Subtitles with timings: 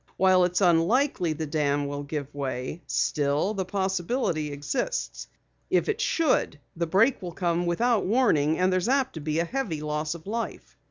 [0.17, 5.27] While it's unlikely the dam will give way, still the possibility exists.
[5.69, 9.45] If it should, the break will come without warning and there's apt to be a
[9.45, 10.75] heavy loss of life."